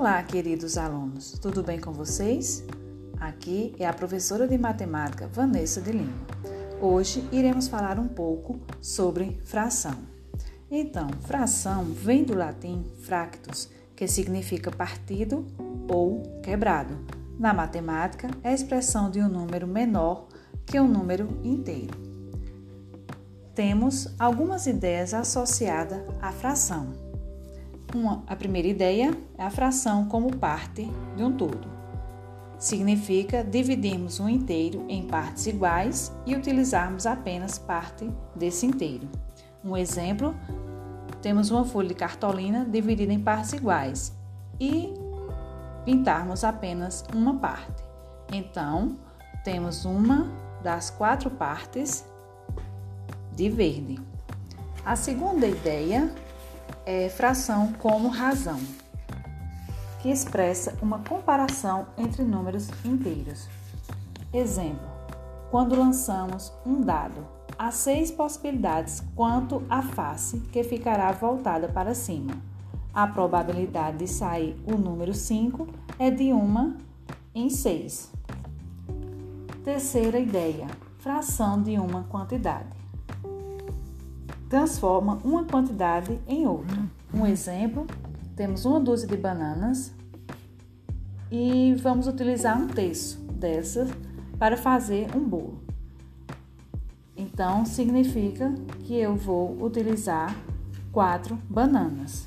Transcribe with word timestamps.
Olá, 0.00 0.22
queridos 0.22 0.78
alunos, 0.78 1.32
tudo 1.32 1.62
bem 1.62 1.78
com 1.78 1.92
vocês? 1.92 2.64
Aqui 3.20 3.76
é 3.78 3.86
a 3.86 3.92
professora 3.92 4.48
de 4.48 4.56
matemática 4.56 5.28
Vanessa 5.28 5.78
de 5.78 5.92
Lima. 5.92 6.14
Hoje 6.80 7.22
iremos 7.30 7.68
falar 7.68 7.98
um 7.98 8.08
pouco 8.08 8.58
sobre 8.80 9.38
fração. 9.44 9.98
Então, 10.70 11.10
fração 11.26 11.84
vem 11.84 12.24
do 12.24 12.34
latim 12.34 12.82
fractus, 13.02 13.68
que 13.94 14.08
significa 14.08 14.70
partido 14.70 15.46
ou 15.86 16.22
quebrado. 16.42 16.96
Na 17.38 17.52
matemática, 17.52 18.30
é 18.42 18.48
a 18.48 18.54
expressão 18.54 19.10
de 19.10 19.20
um 19.20 19.28
número 19.28 19.66
menor 19.66 20.28
que 20.64 20.80
um 20.80 20.88
número 20.88 21.28
inteiro. 21.44 21.92
Temos 23.54 24.08
algumas 24.18 24.66
ideias 24.66 25.12
associadas 25.12 26.02
à 26.22 26.32
fração. 26.32 27.09
Uma, 27.94 28.22
a 28.26 28.36
primeira 28.36 28.68
ideia 28.68 29.16
é 29.36 29.42
a 29.42 29.50
fração 29.50 30.06
como 30.06 30.36
parte 30.36 30.88
de 31.16 31.24
um 31.24 31.32
todo. 31.32 31.68
Significa 32.56 33.42
dividirmos 33.42 34.20
um 34.20 34.28
inteiro 34.28 34.84
em 34.88 35.06
partes 35.06 35.46
iguais 35.46 36.12
e 36.26 36.36
utilizarmos 36.36 37.06
apenas 37.06 37.58
parte 37.58 38.08
desse 38.36 38.66
inteiro. 38.66 39.08
Um 39.64 39.76
exemplo, 39.76 40.34
temos 41.20 41.50
uma 41.50 41.64
folha 41.64 41.88
de 41.88 41.94
cartolina 41.94 42.64
dividida 42.64 43.12
em 43.12 43.20
partes 43.20 43.54
iguais 43.54 44.16
e 44.60 44.94
pintarmos 45.84 46.44
apenas 46.44 47.04
uma 47.14 47.38
parte. 47.38 47.82
Então, 48.32 48.96
temos 49.42 49.84
uma 49.84 50.30
das 50.62 50.90
quatro 50.90 51.30
partes 51.30 52.04
de 53.34 53.48
verde. 53.48 53.98
A 54.84 54.94
segunda 54.96 55.46
ideia 55.46 56.14
é 56.92 57.08
fração 57.08 57.72
como 57.74 58.08
razão, 58.08 58.58
que 60.02 60.10
expressa 60.10 60.76
uma 60.82 60.98
comparação 60.98 61.86
entre 61.96 62.24
números 62.24 62.68
inteiros. 62.84 63.48
Exemplo: 64.32 64.88
quando 65.52 65.78
lançamos 65.78 66.52
um 66.66 66.80
dado, 66.80 67.24
há 67.56 67.70
seis 67.70 68.10
possibilidades 68.10 69.04
quanto 69.14 69.62
à 69.70 69.82
face 69.82 70.40
que 70.52 70.64
ficará 70.64 71.12
voltada 71.12 71.68
para 71.68 71.94
cima. 71.94 72.32
A 72.92 73.06
probabilidade 73.06 73.98
de 73.98 74.08
sair 74.08 74.60
o 74.66 74.76
número 74.76 75.14
5 75.14 75.68
é 75.96 76.10
de 76.10 76.32
1 76.32 76.76
em 77.36 77.48
6. 77.48 78.10
Terceira 79.62 80.18
ideia: 80.18 80.66
fração 80.98 81.62
de 81.62 81.78
uma 81.78 82.02
quantidade 82.02 82.80
transforma 84.50 85.20
uma 85.22 85.44
quantidade 85.44 86.20
em 86.26 86.44
outra. 86.44 86.76
Um 87.14 87.24
exemplo, 87.24 87.86
temos 88.34 88.64
uma 88.64 88.80
dúzia 88.80 89.06
de 89.06 89.16
bananas 89.16 89.94
e 91.30 91.72
vamos 91.76 92.08
utilizar 92.08 92.60
um 92.60 92.66
terço 92.66 93.20
dessas 93.32 93.88
para 94.38 94.56
fazer 94.56 95.06
um 95.16 95.20
bolo. 95.20 95.60
Então, 97.16 97.64
significa 97.64 98.52
que 98.84 98.96
eu 98.96 99.14
vou 99.14 99.62
utilizar 99.62 100.36
quatro 100.90 101.38
bananas. 101.48 102.26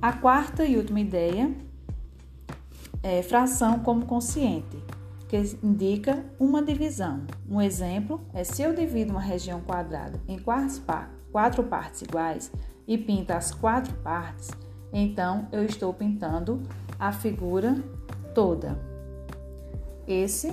A 0.00 0.12
quarta 0.12 0.64
e 0.64 0.76
última 0.76 1.00
ideia 1.00 1.52
é 3.02 3.20
fração 3.20 3.80
como 3.80 4.06
consciente 4.06 4.78
que 5.30 5.36
indica 5.62 6.24
uma 6.40 6.60
divisão. 6.60 7.22
Um 7.48 7.60
exemplo 7.60 8.20
é 8.34 8.42
se 8.42 8.62
eu 8.62 8.74
divido 8.74 9.12
uma 9.12 9.20
região 9.20 9.60
quadrada 9.60 10.20
em 10.26 10.36
quatro 10.40 11.62
partes 11.62 12.02
iguais 12.02 12.50
e 12.84 12.98
pinto 12.98 13.32
as 13.32 13.52
quatro 13.52 13.94
partes, 13.98 14.50
então 14.92 15.46
eu 15.52 15.64
estou 15.64 15.94
pintando 15.94 16.60
a 16.98 17.12
figura 17.12 17.76
toda. 18.34 18.76
Esse 20.04 20.52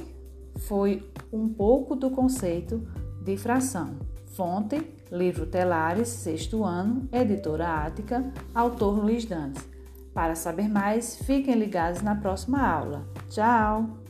foi 0.60 1.12
um 1.34 1.50
pouco 1.50 1.96
do 1.96 2.12
conceito 2.12 2.88
de 3.24 3.36
fração. 3.36 3.98
Fonte, 4.36 4.94
livro 5.12 5.48
Telares, 5.48 6.10
sexto 6.10 6.64
ano, 6.64 7.10
editora 7.12 7.68
Ática, 7.68 8.32
autor 8.54 9.04
Luiz 9.04 9.26
Dantes. 9.26 9.68
Para 10.14 10.36
saber 10.36 10.70
mais, 10.70 11.16
fiquem 11.16 11.56
ligados 11.56 12.04
na 12.04 12.14
próxima 12.14 12.62
aula. 12.62 13.08
Tchau! 13.28 14.07